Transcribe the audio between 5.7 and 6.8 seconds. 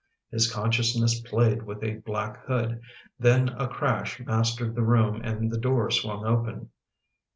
swung open.